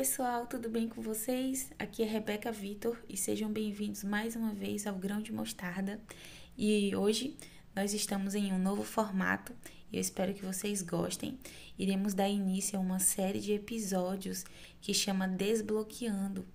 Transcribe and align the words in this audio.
pessoal, 0.00 0.46
tudo 0.46 0.70
bem 0.70 0.88
com 0.88 1.02
vocês? 1.02 1.70
Aqui 1.78 2.02
é 2.02 2.06
Rebeca 2.06 2.50
Vitor 2.50 2.96
e 3.06 3.18
sejam 3.18 3.52
bem-vindos 3.52 4.02
mais 4.02 4.34
uma 4.34 4.50
vez 4.50 4.86
ao 4.86 4.94
Grão 4.94 5.20
de 5.20 5.30
Mostarda. 5.30 6.00
E 6.56 6.96
hoje 6.96 7.36
nós 7.76 7.92
estamos 7.92 8.34
em 8.34 8.50
um 8.50 8.58
novo 8.58 8.82
formato 8.82 9.52
e 9.92 9.96
eu 9.96 10.00
espero 10.00 10.32
que 10.32 10.42
vocês 10.42 10.80
gostem. 10.80 11.38
Iremos 11.78 12.14
dar 12.14 12.30
início 12.30 12.78
a 12.78 12.80
uma 12.80 12.98
série 12.98 13.40
de 13.40 13.52
episódios 13.52 14.46
que 14.80 14.94
chama 14.94 15.28
Desbloqueando, 15.28 16.46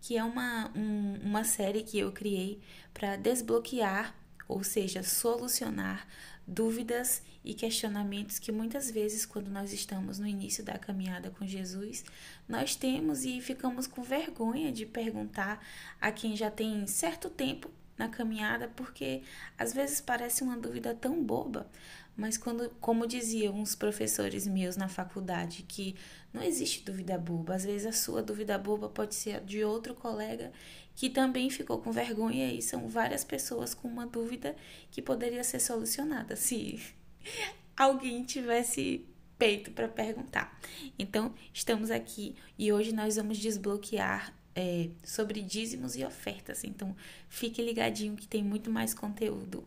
que 0.00 0.16
é 0.16 0.24
uma, 0.24 0.72
um, 0.74 1.18
uma 1.22 1.44
série 1.44 1.82
que 1.82 1.98
eu 1.98 2.10
criei 2.10 2.58
para 2.94 3.16
desbloquear, 3.16 4.16
ou 4.48 4.64
seja, 4.64 5.02
solucionar 5.02 6.08
dúvidas 6.46 7.22
e 7.33 7.33
questionamentos 7.52 8.38
que 8.38 8.50
muitas 8.50 8.90
vezes, 8.90 9.26
quando 9.26 9.50
nós 9.50 9.72
estamos 9.72 10.18
no 10.18 10.26
início 10.26 10.64
da 10.64 10.78
caminhada 10.78 11.30
com 11.30 11.46
Jesus, 11.46 12.02
nós 12.48 12.74
temos 12.74 13.24
e 13.24 13.38
ficamos 13.42 13.86
com 13.86 14.02
vergonha 14.02 14.72
de 14.72 14.86
perguntar 14.86 15.62
a 16.00 16.10
quem 16.10 16.34
já 16.34 16.50
tem 16.50 16.86
certo 16.86 17.28
tempo 17.28 17.70
na 17.98 18.08
caminhada, 18.08 18.68
porque 18.74 19.22
às 19.58 19.72
vezes 19.72 20.00
parece 20.00 20.42
uma 20.42 20.56
dúvida 20.56 20.94
tão 20.94 21.22
boba, 21.22 21.68
mas 22.16 22.38
quando, 22.38 22.70
como 22.80 23.06
diziam 23.06 23.54
uns 23.54 23.74
professores 23.74 24.46
meus 24.46 24.76
na 24.76 24.88
faculdade, 24.88 25.64
que 25.68 25.94
não 26.32 26.42
existe 26.42 26.84
dúvida 26.84 27.18
boba, 27.18 27.54
às 27.54 27.64
vezes 27.64 27.86
a 27.86 27.92
sua 27.92 28.22
dúvida 28.22 28.56
boba 28.56 28.88
pode 28.88 29.14
ser 29.14 29.40
de 29.44 29.64
outro 29.64 29.94
colega 29.94 30.50
que 30.96 31.10
também 31.10 31.50
ficou 31.50 31.78
com 31.78 31.90
vergonha 31.90 32.52
e 32.52 32.62
são 32.62 32.88
várias 32.88 33.24
pessoas 33.24 33.74
com 33.74 33.88
uma 33.88 34.06
dúvida 34.06 34.54
que 34.90 35.02
poderia 35.02 35.42
ser 35.42 35.60
solucionada 35.60 36.36
se 36.36 36.80
alguém 37.76 38.24
tivesse 38.24 39.06
peito 39.38 39.70
para 39.72 39.88
perguntar. 39.88 40.58
Então, 40.98 41.34
estamos 41.52 41.90
aqui 41.90 42.34
e 42.58 42.72
hoje 42.72 42.92
nós 42.92 43.16
vamos 43.16 43.38
desbloquear 43.38 44.34
é, 44.54 44.90
sobre 45.02 45.42
dízimos 45.42 45.96
e 45.96 46.04
ofertas. 46.04 46.64
Então, 46.64 46.94
fique 47.28 47.60
ligadinho 47.60 48.16
que 48.16 48.26
tem 48.26 48.42
muito 48.42 48.70
mais 48.70 48.94
conteúdo. 48.94 49.66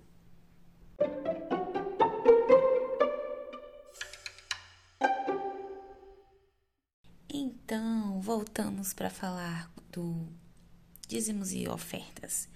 Então, 7.30 8.22
voltamos 8.22 8.94
para 8.94 9.10
falar 9.10 9.72
do 9.92 10.28
dízimos 11.08 11.52
e 11.52 11.68
ofertas. 11.68 12.48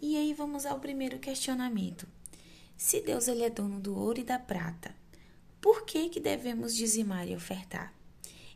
E 0.00 0.16
aí 0.16 0.32
vamos 0.32 0.64
ao 0.64 0.78
primeiro 0.78 1.18
questionamento. 1.18 2.06
Se 2.78 3.00
Deus 3.00 3.26
ele 3.26 3.42
é 3.42 3.50
dono 3.50 3.80
do 3.80 3.94
ouro 3.98 4.20
e 4.20 4.24
da 4.24 4.38
prata, 4.38 4.94
por 5.60 5.84
que 5.84 6.08
que 6.08 6.20
devemos 6.20 6.76
dizimar 6.76 7.28
e 7.28 7.34
ofertar? 7.34 7.92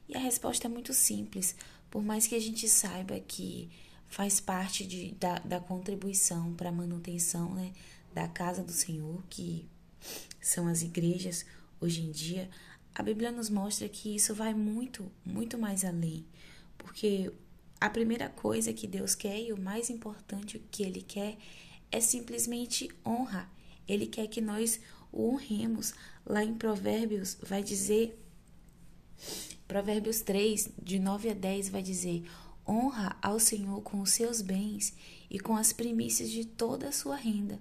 E 0.08 0.16
a 0.16 0.20
resposta 0.20 0.68
é 0.68 0.70
muito 0.70 0.94
simples, 0.94 1.56
por 1.90 2.04
mais 2.04 2.28
que 2.28 2.36
a 2.36 2.40
gente 2.40 2.68
saiba 2.68 3.18
que 3.18 3.68
faz 4.06 4.40
parte 4.40 4.86
de, 4.86 5.10
da, 5.16 5.40
da 5.40 5.58
contribuição 5.58 6.54
para 6.54 6.68
a 6.68 6.72
manutenção 6.72 7.52
né, 7.52 7.72
da 8.14 8.28
casa 8.28 8.62
do 8.62 8.70
Senhor, 8.70 9.20
que 9.28 9.68
são 10.40 10.68
as 10.68 10.82
igrejas 10.82 11.44
hoje 11.80 12.02
em 12.02 12.12
dia, 12.12 12.48
a 12.94 13.02
Bíblia 13.02 13.32
nos 13.32 13.50
mostra 13.50 13.88
que 13.88 14.14
isso 14.14 14.34
vai 14.34 14.54
muito, 14.54 15.10
muito 15.24 15.58
mais 15.58 15.84
além. 15.84 16.24
Porque 16.78 17.32
a 17.80 17.90
primeira 17.90 18.28
coisa 18.28 18.72
que 18.72 18.86
Deus 18.86 19.16
quer 19.16 19.40
e 19.40 19.52
o 19.52 19.60
mais 19.60 19.90
importante 19.90 20.62
que 20.70 20.84
Ele 20.84 21.02
quer 21.02 21.36
é 21.90 22.00
simplesmente 22.00 22.88
honra. 23.04 23.50
Ele 23.86 24.06
quer 24.06 24.26
que 24.26 24.40
nós 24.40 24.80
o 25.10 25.28
honremos. 25.28 25.94
Lá 26.24 26.44
em 26.44 26.54
Provérbios 26.54 27.36
vai 27.42 27.62
dizer, 27.62 28.18
Provérbios 29.66 30.20
3, 30.20 30.70
de 30.82 30.98
9 30.98 31.30
a 31.30 31.34
10, 31.34 31.68
vai 31.68 31.82
dizer: 31.82 32.24
Honra 32.66 33.16
ao 33.20 33.38
Senhor 33.40 33.82
com 33.82 34.00
os 34.00 34.10
seus 34.10 34.40
bens 34.40 34.94
e 35.30 35.38
com 35.38 35.56
as 35.56 35.72
primícias 35.72 36.30
de 36.30 36.44
toda 36.44 36.88
a 36.88 36.92
sua 36.92 37.16
renda 37.16 37.58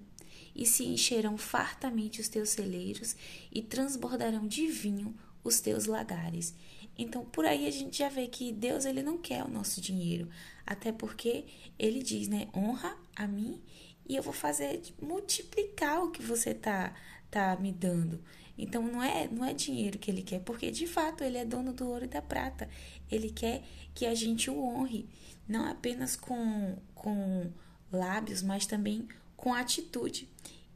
e 0.54 0.66
se 0.66 0.84
encherão 0.84 1.36
fartamente 1.38 2.20
os 2.20 2.28
teus 2.28 2.50
celeiros 2.50 3.16
e 3.50 3.62
transbordarão 3.62 4.46
de 4.46 4.66
vinho 4.66 5.14
os 5.42 5.60
teus 5.60 5.86
lagares. 5.86 6.54
Então, 6.96 7.24
por 7.24 7.44
aí 7.44 7.66
a 7.66 7.70
gente 7.70 7.98
já 7.98 8.08
vê 8.08 8.26
que 8.26 8.52
Deus 8.52 8.84
ele 8.84 9.02
não 9.02 9.16
quer 9.18 9.42
o 9.44 9.50
nosso 9.50 9.80
dinheiro, 9.80 10.28
até 10.66 10.92
porque 10.92 11.44
ele 11.78 12.02
diz, 12.02 12.28
né, 12.28 12.48
honra 12.54 12.96
a 13.16 13.26
mim 13.26 13.60
e 14.08 14.16
eu 14.16 14.22
vou 14.22 14.32
fazer 14.32 14.82
multiplicar 15.00 16.02
o 16.02 16.10
que 16.10 16.22
você 16.22 16.54
tá 16.54 16.94
tá 17.30 17.56
me 17.56 17.72
dando. 17.72 18.22
Então 18.58 18.82
não 18.82 19.02
é 19.02 19.28
não 19.28 19.44
é 19.44 19.54
dinheiro 19.54 19.98
que 19.98 20.10
ele 20.10 20.22
quer, 20.22 20.40
porque 20.40 20.70
de 20.70 20.86
fato 20.86 21.24
ele 21.24 21.38
é 21.38 21.44
dono 21.44 21.72
do 21.72 21.88
ouro 21.88 22.04
e 22.04 22.08
da 22.08 22.20
prata. 22.20 22.68
Ele 23.10 23.30
quer 23.30 23.62
que 23.94 24.06
a 24.06 24.14
gente 24.14 24.50
o 24.50 24.62
honre, 24.62 25.08
não 25.48 25.66
apenas 25.66 26.16
com 26.16 26.76
com 26.94 27.50
lábios, 27.90 28.42
mas 28.42 28.66
também 28.66 29.08
com 29.36 29.54
atitude. 29.54 30.28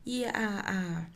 E 0.04 0.24
a, 0.24 0.30
a, 0.34 1.06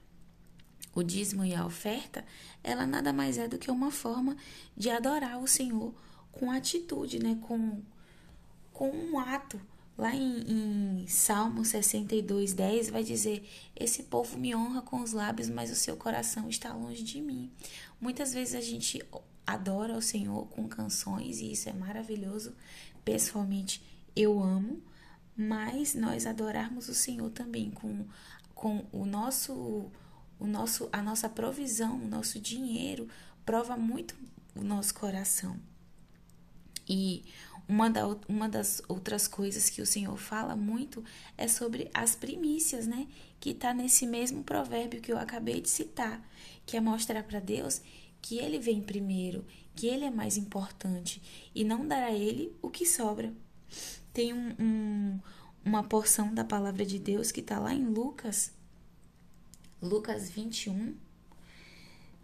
o 0.95 1.03
dízimo 1.03 1.45
e 1.45 1.55
a 1.55 1.65
oferta, 1.65 2.25
ela 2.63 2.87
nada 2.87 3.13
mais 3.13 3.39
é 3.39 3.47
do 3.47 3.59
que 3.59 3.71
uma 3.71 3.91
forma 3.91 4.37
de 4.77 4.91
adorar 4.91 5.39
o 5.39 5.47
Senhor 5.47 5.95
com 6.33 6.51
atitude, 6.51 7.19
né? 7.19 7.39
com, 7.43 7.83
com 8.73 8.91
um 8.91 9.19
ato. 9.19 9.61
Lá 10.01 10.15
em, 10.15 11.03
em 11.03 11.07
Salmo 11.07 11.63
62, 11.63 12.55
10 12.55 12.89
vai 12.89 13.05
dizer: 13.05 13.47
Esse 13.77 14.05
povo 14.05 14.39
me 14.39 14.57
honra 14.57 14.81
com 14.81 15.03
os 15.03 15.13
lábios, 15.13 15.51
mas 15.51 15.71
o 15.71 15.75
seu 15.75 15.95
coração 15.95 16.49
está 16.49 16.73
longe 16.73 17.03
de 17.03 17.21
mim. 17.21 17.51
Muitas 18.01 18.33
vezes 18.33 18.55
a 18.55 18.63
gente 18.63 19.07
adora 19.47 19.95
o 19.95 20.01
Senhor 20.01 20.47
com 20.47 20.67
canções 20.67 21.41
e 21.41 21.53
isso 21.53 21.69
é 21.69 21.75
maravilhoso. 21.75 22.55
Pessoalmente, 23.05 23.83
eu 24.17 24.43
amo, 24.43 24.83
mas 25.37 25.95
nós 25.95 26.25
adorarmos 26.25 26.89
o 26.89 26.95
Senhor 26.95 27.29
também 27.29 27.71
com, 27.71 28.07
com 28.55 28.87
o 28.91 29.05
nosso 29.05 29.93
o 30.39 30.47
nosso 30.47 30.89
a 30.91 31.03
nossa 31.03 31.29
provisão, 31.29 32.03
o 32.03 32.09
nosso 32.09 32.41
dinheiro 32.41 33.07
prova 33.45 33.77
muito 33.77 34.17
o 34.57 34.63
nosso 34.63 34.95
coração. 34.95 35.59
E 36.89 37.23
uma, 37.71 37.89
da, 37.89 38.05
uma 38.29 38.49
das 38.49 38.83
outras 38.89 39.29
coisas 39.29 39.71
que 39.71 39.81
o 39.81 39.87
Senhor 39.87 40.17
fala 40.19 40.57
muito 40.57 41.05
é 41.39 41.47
sobre 41.47 41.89
as 41.95 42.17
primícias, 42.17 42.85
né? 42.85 43.07
Que 43.39 43.51
está 43.51 43.73
nesse 43.73 44.09
mesmo 44.09 44.43
provérbio 44.43 45.01
que 45.01 45.13
eu 45.13 45.17
acabei 45.17 45.61
de 45.61 45.71
citar, 45.71 46.21
que 46.67 46.77
é 46.77 46.81
mostrar 46.81 47.23
para 47.23 47.39
Deus 47.39 47.81
que 48.21 48.39
Ele 48.39 48.59
vem 48.59 48.83
primeiro, 48.83 49.47
que 49.77 49.87
Ele 49.87 50.05
é 50.05 50.11
mais 50.11 50.37
importante 50.37 51.23
e 51.55 51.63
não 51.63 51.87
dar 51.87 52.03
a 52.03 52.13
Ele 52.13 52.53
o 52.61 52.69
que 52.69 52.85
sobra. 52.85 53.33
Tem 54.13 54.33
um, 54.33 54.53
um, 54.59 55.21
uma 55.65 55.85
porção 55.85 56.35
da 56.35 56.45
palavra 56.45 56.85
de 56.85 56.99
Deus 56.99 57.31
que 57.31 57.39
está 57.39 57.61
lá 57.61 57.73
em 57.73 57.87
Lucas, 57.87 58.53
Lucas 59.81 60.29
21, 60.29 60.97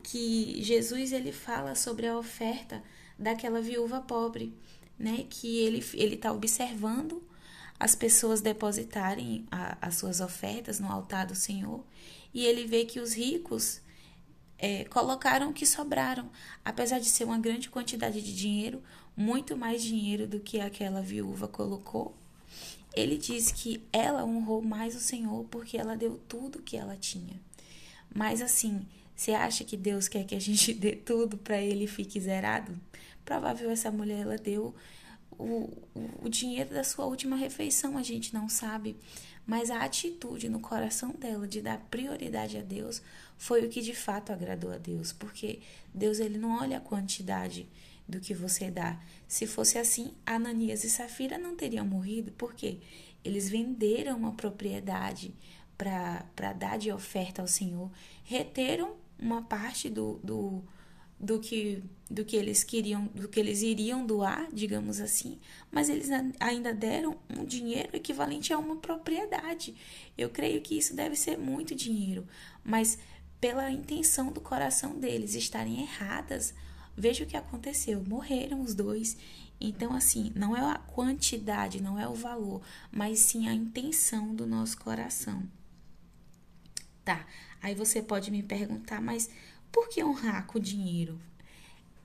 que 0.02 0.60
Jesus 0.60 1.12
ele 1.12 1.30
fala 1.30 1.76
sobre 1.76 2.08
a 2.08 2.18
oferta 2.18 2.82
daquela 3.18 3.60
viúva 3.60 4.00
pobre, 4.00 4.52
né? 4.98 5.26
Que 5.28 5.58
ele 5.58 5.84
ele 5.94 6.14
está 6.14 6.32
observando 6.32 7.22
as 7.78 7.94
pessoas 7.94 8.40
depositarem 8.40 9.46
a, 9.50 9.76
as 9.80 9.96
suas 9.96 10.20
ofertas 10.20 10.80
no 10.80 10.90
altar 10.90 11.26
do 11.26 11.34
Senhor 11.34 11.84
e 12.32 12.44
ele 12.44 12.66
vê 12.66 12.84
que 12.84 13.00
os 13.00 13.14
ricos 13.14 13.80
é, 14.58 14.84
colocaram 14.84 15.50
o 15.50 15.52
que 15.52 15.66
sobraram, 15.66 16.30
apesar 16.64 16.98
de 16.98 17.06
ser 17.06 17.24
uma 17.24 17.38
grande 17.38 17.68
quantidade 17.68 18.20
de 18.20 18.34
dinheiro, 18.34 18.82
muito 19.16 19.56
mais 19.56 19.82
dinheiro 19.82 20.26
do 20.26 20.40
que 20.40 20.60
aquela 20.60 21.00
viúva 21.00 21.48
colocou. 21.48 22.14
Ele 22.94 23.18
diz 23.18 23.50
que 23.50 23.82
ela 23.92 24.24
honrou 24.24 24.62
mais 24.62 24.94
o 24.96 25.00
Senhor 25.00 25.44
porque 25.50 25.76
ela 25.76 25.96
deu 25.96 26.20
tudo 26.28 26.62
que 26.62 26.76
ela 26.76 26.96
tinha. 26.96 27.40
Mas 28.14 28.40
assim, 28.40 28.86
você 29.14 29.32
acha 29.32 29.64
que 29.64 29.76
Deus 29.76 30.08
quer 30.08 30.24
que 30.24 30.34
a 30.34 30.40
gente 30.40 30.72
dê 30.74 30.92
tudo 30.92 31.36
para 31.36 31.60
ele 31.60 31.84
e 31.84 31.88
fique 31.88 32.20
zerado? 32.20 32.78
Provável 33.26 33.68
essa 33.70 33.90
mulher 33.90 34.20
ela 34.20 34.38
deu 34.38 34.74
o, 35.32 35.68
o, 36.22 36.28
dinheiro 36.28 36.70
da 36.70 36.84
sua 36.84 37.06
última 37.06 37.36
refeição, 37.36 37.98
a 37.98 38.02
gente 38.02 38.32
não 38.32 38.48
sabe. 38.48 38.96
Mas 39.44 39.68
a 39.68 39.82
atitude 39.82 40.48
no 40.48 40.60
coração 40.60 41.10
dela 41.10 41.46
de 41.46 41.60
dar 41.60 41.78
prioridade 41.90 42.56
a 42.56 42.62
Deus 42.62 43.02
foi 43.36 43.66
o 43.66 43.68
que 43.68 43.82
de 43.82 43.94
fato 43.94 44.32
agradou 44.32 44.72
a 44.72 44.78
Deus, 44.78 45.12
porque 45.12 45.58
Deus 45.92 46.20
ele 46.20 46.38
não 46.38 46.60
olha 46.60 46.78
a 46.78 46.80
quantidade 46.80 47.68
do 48.08 48.20
que 48.20 48.32
você 48.32 48.70
dá. 48.70 48.98
Se 49.26 49.44
fosse 49.44 49.76
assim, 49.76 50.14
Ananias 50.24 50.84
e 50.84 50.90
Safira 50.90 51.36
não 51.36 51.56
teriam 51.56 51.84
morrido, 51.84 52.32
porque 52.38 52.78
eles 53.24 53.48
venderam 53.48 54.16
uma 54.16 54.32
propriedade 54.32 55.34
para 55.76 56.52
dar 56.52 56.78
de 56.78 56.92
oferta 56.92 57.42
ao 57.42 57.48
Senhor, 57.48 57.90
reteram 58.24 58.94
uma 59.18 59.42
parte 59.42 59.90
do, 59.90 60.20
do, 60.22 60.62
do, 61.18 61.40
que, 61.40 61.82
do 62.10 62.24
que 62.24 62.36
eles 62.36 62.62
queriam, 62.62 63.06
do 63.06 63.28
que 63.28 63.40
eles 63.40 63.62
iriam 63.62 64.04
doar, 64.06 64.48
digamos 64.52 65.00
assim, 65.00 65.38
mas 65.70 65.88
eles 65.88 66.08
ainda 66.38 66.74
deram 66.74 67.16
um 67.30 67.44
dinheiro 67.44 67.90
equivalente 67.94 68.52
a 68.52 68.58
uma 68.58 68.76
propriedade. 68.76 69.74
Eu 70.16 70.28
creio 70.30 70.60
que 70.60 70.76
isso 70.76 70.94
deve 70.94 71.16
ser 71.16 71.38
muito 71.38 71.74
dinheiro, 71.74 72.26
mas 72.62 72.98
pela 73.40 73.70
intenção 73.70 74.32
do 74.32 74.40
coração 74.40 74.98
deles 74.98 75.34
estarem 75.34 75.82
erradas, 75.82 76.54
veja 76.96 77.24
o 77.24 77.26
que 77.26 77.36
aconteceu. 77.36 78.02
Morreram 78.02 78.60
os 78.60 78.74
dois 78.74 79.16
Então, 79.60 79.94
assim, 79.94 80.32
não 80.34 80.54
é 80.54 80.60
a 80.60 80.78
quantidade, 80.78 81.82
não 81.82 81.98
é 81.98 82.06
o 82.06 82.14
valor, 82.14 82.60
mas 82.90 83.20
sim 83.20 83.48
a 83.48 83.54
intenção 83.54 84.34
do 84.34 84.46
nosso 84.46 84.76
coração. 84.78 85.42
Tá, 87.04 87.26
aí 87.62 87.74
você 87.74 88.02
pode 88.02 88.30
me 88.30 88.42
perguntar, 88.42 89.00
mas 89.00 89.30
por 89.76 89.90
que 89.90 90.02
honrar 90.02 90.46
com 90.46 90.58
dinheiro? 90.58 91.20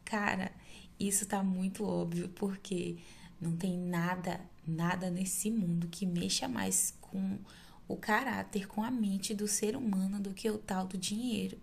Cara, 0.04 0.52
isso 1.00 1.26
tá 1.26 1.42
muito 1.42 1.86
óbvio, 1.86 2.28
porque 2.36 2.98
não 3.40 3.56
tem 3.56 3.78
nada, 3.78 4.42
nada 4.68 5.10
nesse 5.10 5.50
mundo 5.50 5.88
que 5.88 6.06
mexa 6.06 6.50
mais 6.50 6.94
com 7.00 7.40
o 7.88 7.96
caráter, 7.96 8.68
com 8.68 8.84
a 8.84 8.92
mente 8.92 9.34
do 9.34 9.48
ser 9.48 9.78
humano 9.78 10.20
do 10.20 10.34
que 10.34 10.50
o 10.50 10.58
tal 10.58 10.86
do 10.86 10.98
dinheiro. 10.98 11.58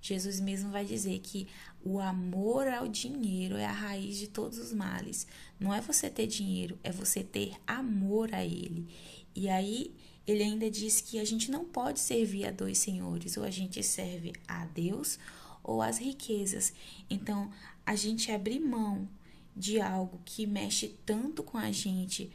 Jesus 0.00 0.40
mesmo 0.40 0.72
vai 0.72 0.84
dizer 0.84 1.20
que 1.20 1.46
o 1.84 2.00
amor 2.00 2.66
ao 2.66 2.88
dinheiro 2.88 3.56
é 3.56 3.64
a 3.64 3.70
raiz 3.70 4.16
de 4.16 4.26
todos 4.26 4.58
os 4.58 4.72
males. 4.72 5.28
Não 5.60 5.72
é 5.72 5.80
você 5.80 6.10
ter 6.10 6.26
dinheiro, 6.26 6.76
é 6.82 6.90
você 6.90 7.22
ter 7.22 7.52
amor 7.64 8.34
a 8.34 8.44
ele. 8.44 8.88
E 9.32 9.48
aí 9.48 9.94
ele 10.26 10.42
ainda 10.42 10.68
diz 10.68 11.00
que 11.00 11.20
a 11.20 11.24
gente 11.24 11.52
não 11.52 11.64
pode 11.64 12.00
servir 12.00 12.46
a 12.46 12.50
dois 12.50 12.78
senhores, 12.78 13.36
ou 13.36 13.44
a 13.44 13.50
gente 13.50 13.80
serve 13.80 14.32
a 14.48 14.66
Deus 14.66 15.20
ou 15.62 15.82
às 15.82 15.98
riquezas. 15.98 16.72
Então, 17.08 17.50
a 17.84 17.94
gente 17.94 18.30
abrir 18.30 18.60
mão 18.60 19.08
de 19.56 19.80
algo 19.80 20.20
que 20.24 20.46
mexe 20.46 20.88
tanto 21.04 21.42
com 21.42 21.58
a 21.58 21.70
gente 21.70 22.32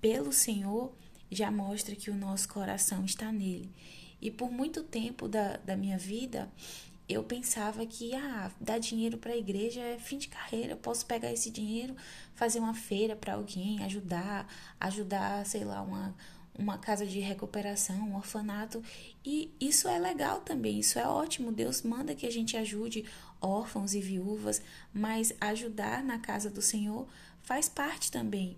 pelo 0.00 0.32
Senhor 0.32 0.94
já 1.30 1.50
mostra 1.50 1.96
que 1.96 2.10
o 2.10 2.16
nosso 2.16 2.48
coração 2.48 3.04
está 3.04 3.32
nele. 3.32 3.70
E 4.20 4.30
por 4.30 4.50
muito 4.50 4.82
tempo 4.82 5.28
da, 5.28 5.56
da 5.58 5.76
minha 5.76 5.98
vida, 5.98 6.50
eu 7.08 7.22
pensava 7.22 7.84
que 7.84 8.14
ah, 8.14 8.50
dar 8.60 8.78
dinheiro 8.78 9.18
para 9.18 9.32
a 9.32 9.36
igreja 9.36 9.80
é 9.80 9.98
fim 9.98 10.16
de 10.16 10.28
carreira. 10.28 10.72
Eu 10.72 10.76
posso 10.76 11.04
pegar 11.04 11.32
esse 11.32 11.50
dinheiro, 11.50 11.94
fazer 12.34 12.60
uma 12.60 12.74
feira 12.74 13.14
para 13.14 13.34
alguém, 13.34 13.82
ajudar, 13.84 14.48
ajudar, 14.80 15.44
sei 15.44 15.64
lá, 15.64 15.82
uma, 15.82 16.14
uma 16.58 16.78
casa 16.78 17.06
de 17.06 17.18
recuperação, 17.20 18.08
um 18.08 18.16
orfanato. 18.16 18.82
E 19.24 19.52
isso 19.60 19.88
é 19.88 19.98
legal 19.98 20.40
também, 20.40 20.78
isso 20.78 20.98
é 20.98 21.06
ótimo. 21.06 21.52
Deus 21.52 21.82
manda 21.82 22.14
que 22.14 22.26
a 22.26 22.30
gente 22.30 22.56
ajude 22.56 23.04
órfãos 23.40 23.94
e 23.94 24.00
viúvas, 24.00 24.62
mas 24.92 25.34
ajudar 25.40 26.02
na 26.02 26.18
casa 26.18 26.48
do 26.48 26.62
Senhor 26.62 27.06
faz 27.42 27.68
parte 27.68 28.10
também. 28.10 28.56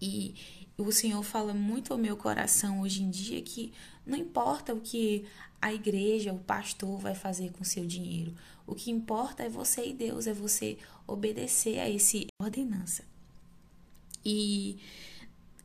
E 0.00 0.34
o 0.76 0.90
Senhor 0.90 1.22
fala 1.22 1.52
muito 1.52 1.92
ao 1.92 1.98
meu 1.98 2.16
coração 2.16 2.80
hoje 2.80 3.02
em 3.02 3.10
dia 3.10 3.40
que 3.42 3.72
não 4.06 4.16
importa 4.16 4.74
o 4.74 4.80
que 4.80 5.26
a 5.60 5.72
igreja, 5.74 6.32
o 6.32 6.38
pastor 6.38 6.98
vai 6.98 7.14
fazer 7.14 7.52
com 7.52 7.62
seu 7.62 7.86
dinheiro. 7.86 8.34
O 8.66 8.74
que 8.74 8.90
importa 8.90 9.42
é 9.42 9.48
você 9.48 9.88
e 9.88 9.92
Deus, 9.92 10.26
é 10.26 10.32
você 10.32 10.78
obedecer 11.06 11.78
a 11.80 11.88
esse 11.88 12.26
ordenança. 12.40 13.04
E 14.24 14.78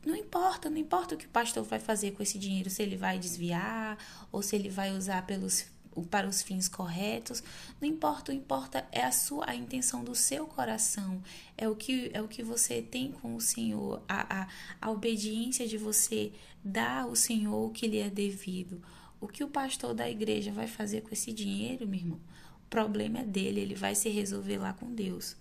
não 0.06 0.16
importa, 0.16 0.70
não 0.70 0.78
importa 0.78 1.16
o 1.16 1.18
que 1.18 1.26
o 1.26 1.30
pastor 1.30 1.64
vai 1.64 1.80
fazer 1.80 2.12
com 2.12 2.22
esse 2.22 2.38
dinheiro, 2.38 2.70
se 2.70 2.84
ele 2.84 2.96
vai 2.96 3.18
desviar 3.18 3.98
ou 4.32 4.42
se 4.42 4.56
ele 4.56 4.70
vai 4.70 4.92
usar 4.92 5.26
pelos 5.26 5.66
para 6.12 6.28
os 6.28 6.42
fins 6.42 6.68
corretos, 6.68 7.42
não 7.80 7.88
importa, 7.88 8.30
o 8.30 8.36
importa 8.36 8.86
é 8.92 9.06
a 9.06 9.14
sua 9.14 9.50
a 9.50 9.56
intenção 9.56 10.04
do 10.04 10.14
seu 10.14 10.46
coração, 10.46 11.24
é 11.58 11.70
o 11.70 11.76
que 11.76 12.12
é 12.14 12.22
o 12.22 12.28
que 12.28 12.44
você 12.44 12.82
tem 12.82 13.14
com 13.14 13.34
o 13.34 13.40
Senhor, 13.40 14.04
a, 14.08 14.42
a, 14.42 14.48
a 14.82 14.92
obediência 14.92 15.66
de 15.66 15.78
você 15.78 16.34
dar 16.62 17.04
ao 17.04 17.16
Senhor 17.16 17.68
o 17.68 17.70
que 17.70 17.88
lhe 17.88 18.00
é 18.00 18.10
devido. 18.10 18.82
O 19.22 19.28
que 19.28 19.44
o 19.44 19.48
pastor 19.48 19.94
da 19.94 20.10
igreja 20.10 20.52
vai 20.52 20.68
fazer 20.68 21.02
com 21.02 21.10
esse 21.14 21.32
dinheiro, 21.32 21.88
meu 21.88 22.00
irmão? 22.00 22.20
O 22.66 22.70
problema 22.70 23.20
é 23.20 23.24
dele, 23.24 23.62
ele 23.62 23.76
vai 23.76 23.96
se 23.96 24.10
resolver 24.10 24.58
lá 24.58 24.74
com 24.74 24.94
Deus. 24.94 25.38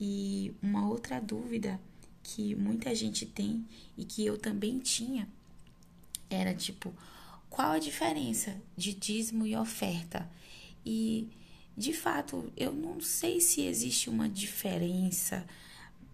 E 0.00 0.52
uma 0.60 0.88
outra 0.88 1.20
dúvida 1.20 1.80
que 2.26 2.56
muita 2.56 2.92
gente 2.92 3.24
tem 3.24 3.64
e 3.96 4.04
que 4.04 4.26
eu 4.26 4.36
também 4.36 4.80
tinha 4.80 5.28
era 6.28 6.52
tipo, 6.52 6.92
qual 7.48 7.72
a 7.72 7.78
diferença 7.78 8.60
de 8.76 8.92
dízimo 8.92 9.46
e 9.46 9.54
oferta? 9.56 10.28
E 10.84 11.28
de 11.76 11.92
fato, 11.92 12.52
eu 12.56 12.72
não 12.72 13.00
sei 13.00 13.40
se 13.40 13.62
existe 13.62 14.10
uma 14.10 14.28
diferença 14.28 15.46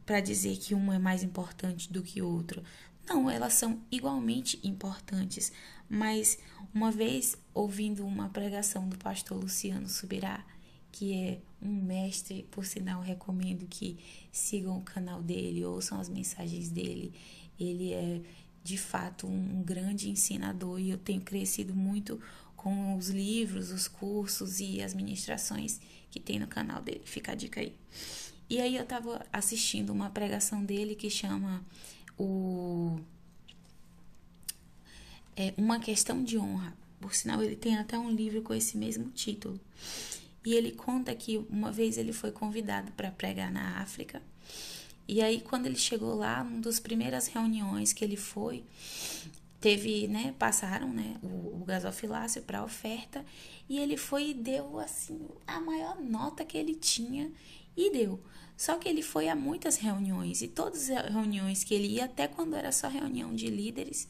para 0.04 0.20
dizer 0.20 0.58
que 0.58 0.74
um 0.74 0.92
é 0.92 0.98
mais 0.98 1.22
importante 1.22 1.90
do 1.90 2.02
que 2.02 2.20
o 2.20 2.28
outro. 2.28 2.62
Não, 3.08 3.30
elas 3.30 3.54
são 3.54 3.80
igualmente 3.90 4.60
importantes, 4.62 5.50
mas 5.88 6.38
uma 6.74 6.90
vez 6.90 7.38
ouvindo 7.54 8.06
uma 8.06 8.28
pregação 8.28 8.86
do 8.86 8.98
pastor 8.98 9.40
Luciano 9.40 9.88
Subirá, 9.88 10.44
que 10.92 11.14
é 11.14 11.40
um 11.60 11.82
mestre, 11.82 12.46
por 12.50 12.64
sinal 12.64 13.00
recomendo 13.00 13.66
que 13.66 13.98
sigam 14.30 14.78
o 14.78 14.82
canal 14.82 15.22
dele, 15.22 15.64
ouçam 15.64 15.98
as 15.98 16.08
mensagens 16.08 16.68
dele. 16.68 17.12
Ele 17.58 17.92
é 17.92 18.20
de 18.62 18.76
fato 18.76 19.26
um 19.26 19.62
grande 19.62 20.10
ensinador 20.10 20.78
e 20.78 20.90
eu 20.90 20.98
tenho 20.98 21.20
crescido 21.22 21.74
muito 21.74 22.20
com 22.54 22.96
os 22.96 23.08
livros, 23.08 23.72
os 23.72 23.88
cursos 23.88 24.60
e 24.60 24.82
as 24.82 24.94
ministrações 24.94 25.80
que 26.10 26.20
tem 26.20 26.38
no 26.38 26.46
canal 26.46 26.82
dele. 26.82 27.02
Fica 27.04 27.32
a 27.32 27.34
dica 27.34 27.60
aí. 27.60 27.74
E 28.48 28.60
aí 28.60 28.76
eu 28.76 28.82
estava 28.82 29.24
assistindo 29.32 29.90
uma 29.90 30.10
pregação 30.10 30.64
dele 30.64 30.94
que 30.94 31.08
chama 31.08 31.64
o 32.18 33.00
é 35.36 35.54
uma 35.56 35.80
questão 35.80 36.22
de 36.22 36.38
honra. 36.38 36.74
Por 37.00 37.14
sinal, 37.14 37.42
ele 37.42 37.56
tem 37.56 37.76
até 37.76 37.98
um 37.98 38.10
livro 38.10 38.42
com 38.42 38.54
esse 38.54 38.76
mesmo 38.76 39.10
título. 39.10 39.58
E 40.44 40.54
ele 40.54 40.72
conta 40.72 41.14
que 41.14 41.38
uma 41.48 41.70
vez 41.70 41.96
ele 41.96 42.12
foi 42.12 42.32
convidado 42.32 42.90
para 42.92 43.10
pregar 43.10 43.52
na 43.52 43.80
África 43.80 44.20
e 45.06 45.20
aí, 45.20 45.40
quando 45.40 45.66
ele 45.66 45.76
chegou 45.76 46.14
lá, 46.14 46.42
uma 46.42 46.60
das 46.60 46.78
primeiras 46.78 47.26
reuniões 47.26 47.92
que 47.92 48.04
ele 48.04 48.16
foi, 48.16 48.64
teve, 49.60 50.06
né, 50.08 50.34
passaram, 50.38 50.92
né, 50.92 51.16
o, 51.22 51.60
o 51.60 51.64
gasofilácio 51.66 52.42
para 52.42 52.64
oferta 52.64 53.24
e 53.68 53.78
ele 53.78 53.96
foi 53.96 54.30
e 54.30 54.34
deu, 54.34 54.78
assim, 54.78 55.20
a 55.46 55.60
maior 55.60 56.00
nota 56.00 56.44
que 56.44 56.56
ele 56.56 56.74
tinha 56.74 57.30
e 57.76 57.90
deu. 57.90 58.22
Só 58.56 58.78
que 58.78 58.88
ele 58.88 59.02
foi 59.02 59.28
a 59.28 59.34
muitas 59.34 59.76
reuniões 59.76 60.40
e 60.40 60.48
todas 60.48 60.88
as 60.88 61.12
reuniões 61.12 61.64
que 61.64 61.74
ele 61.74 61.88
ia, 61.88 62.04
até 62.04 62.28
quando 62.28 62.54
era 62.54 62.70
só 62.70 62.88
reunião 62.88 63.34
de 63.34 63.48
líderes, 63.48 64.08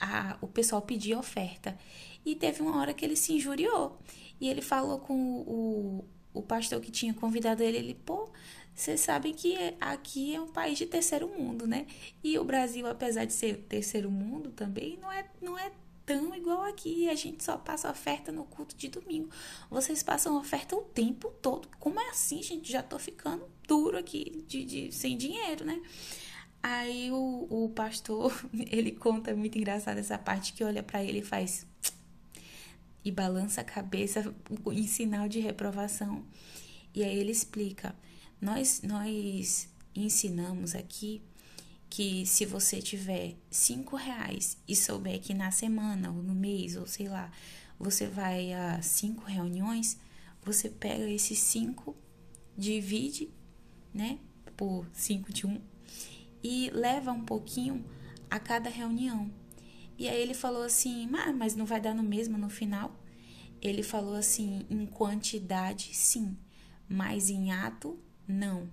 a, 0.00 0.38
o 0.40 0.46
pessoal 0.46 0.80
pedia 0.80 1.18
oferta. 1.18 1.76
E 2.24 2.36
teve 2.36 2.62
uma 2.62 2.78
hora 2.78 2.94
que 2.94 3.04
ele 3.04 3.16
se 3.16 3.32
injuriou. 3.32 3.98
E 4.40 4.48
ele 4.48 4.62
falou 4.62 4.98
com 4.98 5.14
o, 5.14 6.04
o, 6.34 6.40
o 6.40 6.42
pastor 6.42 6.80
que 6.80 6.90
tinha 6.90 7.14
convidado 7.14 7.62
ele, 7.62 7.78
ele, 7.78 7.94
pô, 7.94 8.28
vocês 8.74 9.00
sabem 9.00 9.34
que 9.34 9.56
aqui 9.80 10.36
é 10.36 10.40
um 10.40 10.46
país 10.46 10.78
de 10.78 10.86
terceiro 10.86 11.28
mundo, 11.28 11.66
né? 11.66 11.86
E 12.22 12.38
o 12.38 12.44
Brasil, 12.44 12.86
apesar 12.86 13.24
de 13.24 13.32
ser 13.32 13.56
terceiro 13.68 14.10
mundo 14.10 14.50
também, 14.52 14.96
não 15.02 15.10
é, 15.10 15.28
não 15.42 15.58
é 15.58 15.72
tão 16.06 16.32
igual 16.34 16.62
aqui. 16.62 17.08
A 17.08 17.14
gente 17.14 17.42
só 17.42 17.56
passa 17.56 17.90
oferta 17.90 18.30
no 18.30 18.44
culto 18.44 18.76
de 18.76 18.88
domingo. 18.88 19.30
Vocês 19.68 20.02
passam 20.02 20.38
oferta 20.38 20.76
o 20.76 20.82
tempo 20.82 21.28
todo. 21.42 21.68
Como 21.80 21.98
é 21.98 22.08
assim, 22.10 22.40
gente? 22.42 22.70
Já 22.70 22.82
tô 22.82 22.98
ficando 22.98 23.48
duro 23.66 23.98
aqui, 23.98 24.44
de, 24.46 24.64
de 24.64 24.92
sem 24.92 25.16
dinheiro, 25.16 25.64
né? 25.64 25.82
Aí 26.62 27.10
o, 27.10 27.46
o 27.50 27.68
pastor, 27.70 28.32
ele 28.70 28.92
conta 28.92 29.34
muito 29.34 29.58
engraçado 29.58 29.98
essa 29.98 30.16
parte 30.16 30.52
que 30.52 30.62
olha 30.64 30.82
para 30.82 31.02
ele 31.02 31.18
e 31.18 31.22
faz 31.22 31.66
e 33.04 33.10
balança 33.10 33.60
a 33.60 33.64
cabeça 33.64 34.34
em 34.72 34.86
sinal 34.86 35.28
de 35.28 35.40
reprovação. 35.40 36.24
E 36.94 37.02
aí 37.02 37.18
ele 37.18 37.32
explica: 37.32 37.94
nós, 38.40 38.82
nós 38.82 39.68
ensinamos 39.94 40.74
aqui 40.74 41.22
que 41.90 42.26
se 42.26 42.44
você 42.44 42.82
tiver 42.82 43.34
cinco 43.50 43.96
reais 43.96 44.58
e 44.66 44.76
souber 44.76 45.20
que 45.20 45.32
na 45.32 45.50
semana 45.50 46.10
ou 46.10 46.22
no 46.22 46.34
mês 46.34 46.76
ou 46.76 46.86
sei 46.86 47.08
lá 47.08 47.32
você 47.78 48.06
vai 48.06 48.52
a 48.52 48.82
cinco 48.82 49.24
reuniões, 49.24 49.96
você 50.42 50.68
pega 50.68 51.08
esses 51.08 51.38
cinco, 51.38 51.96
divide, 52.56 53.30
né, 53.94 54.18
por 54.56 54.86
cinco 54.92 55.32
de 55.32 55.46
um 55.46 55.60
e 56.42 56.70
leva 56.70 57.12
um 57.12 57.24
pouquinho 57.24 57.84
a 58.30 58.38
cada 58.38 58.68
reunião. 58.68 59.30
E 59.98 60.08
aí 60.08 60.22
ele 60.22 60.34
falou 60.34 60.62
assim, 60.62 61.10
ah, 61.14 61.32
mas 61.32 61.56
não 61.56 61.66
vai 61.66 61.80
dar 61.80 61.94
no 61.94 62.04
mesmo 62.04 62.38
no 62.38 62.48
final? 62.48 62.94
Ele 63.60 63.82
falou 63.82 64.14
assim, 64.14 64.64
em 64.70 64.86
quantidade 64.86 65.90
sim, 65.92 66.36
mas 66.88 67.28
em 67.28 67.50
ato 67.50 67.98
não. 68.26 68.70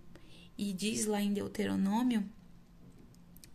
E 0.56 0.72
diz 0.72 1.08
lá 1.08 1.20
em 1.20 1.34
Deuteronômio, 1.34 2.24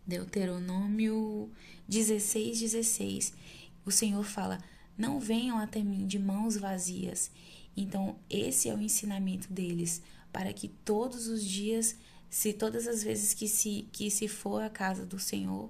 Deuteronômio 0.05 1.49
16, 1.87 2.59
16, 2.59 3.33
o 3.85 3.91
Senhor 3.91 4.23
fala: 4.23 4.59
Não 4.97 5.19
venham 5.19 5.57
até 5.57 5.81
mim 5.81 6.05
de 6.05 6.19
mãos 6.19 6.57
vazias. 6.57 7.31
Então, 7.77 8.17
esse 8.29 8.67
é 8.67 8.75
o 8.75 8.81
ensinamento 8.81 9.51
deles, 9.51 10.01
para 10.31 10.51
que 10.51 10.67
todos 10.67 11.27
os 11.27 11.43
dias, 11.43 11.95
se 12.29 12.51
todas 12.51 12.87
as 12.87 13.01
vezes 13.01 13.33
que 13.33 13.47
se, 13.47 13.87
que 13.91 14.11
se 14.11 14.27
for 14.27 14.61
à 14.61 14.69
casa 14.69 15.05
do 15.05 15.17
Senhor, 15.17 15.69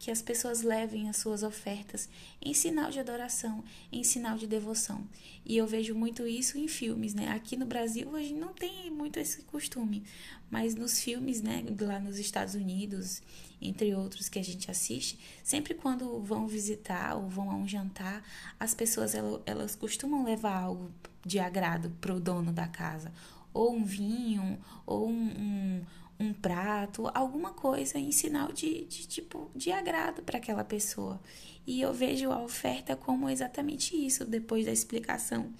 que 0.00 0.10
as 0.10 0.22
pessoas 0.22 0.62
levem 0.62 1.10
as 1.10 1.18
suas 1.18 1.42
ofertas 1.42 2.08
em 2.40 2.54
sinal 2.54 2.90
de 2.90 2.98
adoração, 2.98 3.62
em 3.92 4.02
sinal 4.02 4.38
de 4.38 4.46
devoção. 4.46 5.06
E 5.44 5.58
eu 5.58 5.66
vejo 5.66 5.94
muito 5.94 6.26
isso 6.26 6.56
em 6.56 6.66
filmes, 6.66 7.12
né? 7.12 7.28
Aqui 7.28 7.54
no 7.54 7.66
Brasil 7.66 8.16
a 8.16 8.20
gente 8.20 8.40
não 8.40 8.54
tem 8.54 8.90
muito 8.90 9.18
esse 9.18 9.42
costume, 9.42 10.02
mas 10.50 10.74
nos 10.74 10.98
filmes, 11.00 11.42
né, 11.42 11.62
lá 11.78 12.00
nos 12.00 12.18
Estados 12.18 12.54
Unidos, 12.54 13.20
entre 13.60 13.94
outros 13.94 14.30
que 14.30 14.38
a 14.38 14.42
gente 14.42 14.70
assiste, 14.70 15.18
sempre 15.44 15.74
quando 15.74 16.18
vão 16.20 16.48
visitar 16.48 17.14
ou 17.16 17.28
vão 17.28 17.50
a 17.50 17.54
um 17.54 17.68
jantar, 17.68 18.24
as 18.58 18.72
pessoas 18.72 19.12
elas, 19.44 19.76
costumam 19.76 20.24
levar 20.24 20.62
algo 20.62 20.90
de 21.26 21.38
agrado 21.38 21.90
para 22.00 22.14
o 22.14 22.18
dono 22.18 22.54
da 22.54 22.66
casa, 22.66 23.12
ou 23.52 23.74
um 23.74 23.84
vinho, 23.84 24.58
ou 24.86 25.10
um, 25.10 25.28
um 25.28 25.82
um 26.20 26.34
prato, 26.34 27.10
alguma 27.14 27.50
coisa 27.54 27.98
em 27.98 28.12
sinal 28.12 28.52
de, 28.52 28.84
de 28.84 29.08
tipo 29.08 29.50
de 29.56 29.72
agrado 29.72 30.22
para 30.22 30.36
aquela 30.36 30.62
pessoa. 30.62 31.18
E 31.66 31.80
eu 31.80 31.94
vejo 31.94 32.30
a 32.30 32.42
oferta 32.42 32.94
como 32.94 33.28
exatamente 33.28 33.96
isso, 33.96 34.24
depois 34.26 34.66
da 34.66 34.72
explicação 34.72 35.50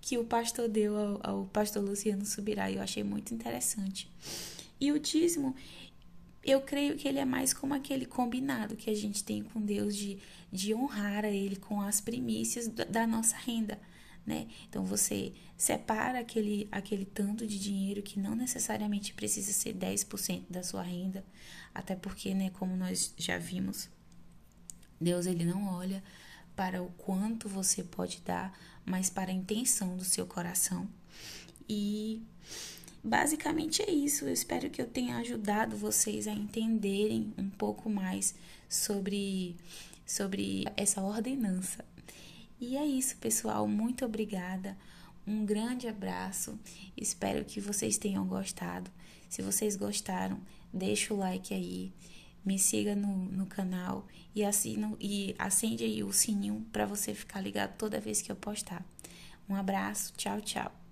que 0.00 0.16
o 0.16 0.24
pastor 0.24 0.68
deu 0.68 0.96
ao, 0.96 1.20
ao 1.22 1.44
pastor 1.46 1.82
Luciano 1.82 2.24
Subirá, 2.24 2.70
eu 2.70 2.80
achei 2.80 3.02
muito 3.02 3.34
interessante. 3.34 4.08
E 4.80 4.92
o 4.92 5.00
dízimo, 5.00 5.54
eu 6.44 6.60
creio 6.60 6.96
que 6.96 7.08
ele 7.08 7.18
é 7.18 7.24
mais 7.24 7.52
como 7.52 7.74
aquele 7.74 8.06
combinado 8.06 8.76
que 8.76 8.90
a 8.90 8.94
gente 8.94 9.24
tem 9.24 9.42
com 9.42 9.60
Deus 9.60 9.96
de, 9.96 10.18
de 10.52 10.74
honrar 10.74 11.24
a 11.24 11.30
Ele 11.30 11.56
com 11.56 11.80
as 11.80 12.00
primícias 12.00 12.68
da, 12.68 12.84
da 12.84 13.06
nossa 13.06 13.36
renda 13.36 13.80
né? 14.26 14.48
Então 14.68 14.84
você 14.84 15.32
separa 15.56 16.20
aquele, 16.20 16.68
aquele 16.72 17.04
tanto 17.04 17.46
de 17.46 17.58
dinheiro 17.58 18.02
que 18.02 18.18
não 18.18 18.34
necessariamente 18.34 19.12
precisa 19.12 19.52
ser 19.52 19.74
10% 19.74 20.44
da 20.48 20.62
sua 20.62 20.82
renda, 20.82 21.24
até 21.74 21.94
porque, 21.94 22.34
né, 22.34 22.50
como 22.50 22.76
nós 22.76 23.12
já 23.16 23.38
vimos, 23.38 23.88
Deus 25.00 25.26
ele 25.26 25.44
não 25.44 25.66
olha 25.68 26.02
para 26.56 26.82
o 26.82 26.88
quanto 26.92 27.48
você 27.48 27.82
pode 27.82 28.20
dar, 28.24 28.56
mas 28.84 29.10
para 29.10 29.30
a 29.30 29.34
intenção 29.34 29.96
do 29.96 30.04
seu 30.04 30.26
coração. 30.26 30.88
E 31.68 32.22
basicamente 33.02 33.82
é 33.82 33.90
isso. 33.90 34.24
Eu 34.24 34.32
espero 34.32 34.70
que 34.70 34.80
eu 34.80 34.86
tenha 34.86 35.16
ajudado 35.16 35.76
vocês 35.76 36.26
a 36.28 36.32
entenderem 36.32 37.32
um 37.36 37.50
pouco 37.50 37.90
mais 37.90 38.34
sobre 38.68 39.56
sobre 40.06 40.66
essa 40.76 41.00
ordenança 41.00 41.82
e 42.60 42.76
é 42.76 42.84
isso, 42.84 43.16
pessoal. 43.16 43.66
Muito 43.66 44.04
obrigada. 44.04 44.76
Um 45.26 45.44
grande 45.44 45.88
abraço. 45.88 46.58
Espero 46.96 47.44
que 47.44 47.60
vocês 47.60 47.98
tenham 47.98 48.26
gostado. 48.26 48.90
Se 49.28 49.42
vocês 49.42 49.74
gostaram, 49.76 50.40
deixa 50.72 51.12
o 51.12 51.16
like 51.16 51.52
aí. 51.52 51.92
Me 52.44 52.58
siga 52.58 52.94
no, 52.94 53.16
no 53.16 53.46
canal 53.46 54.06
e, 54.34 54.44
assino, 54.44 54.96
e 55.00 55.34
acende 55.38 55.82
aí 55.82 56.04
o 56.04 56.12
sininho 56.12 56.66
para 56.70 56.84
você 56.84 57.14
ficar 57.14 57.40
ligado 57.40 57.76
toda 57.76 58.00
vez 58.00 58.20
que 58.20 58.30
eu 58.30 58.36
postar. 58.36 58.84
Um 59.48 59.54
abraço, 59.54 60.12
tchau, 60.16 60.40
tchau. 60.40 60.83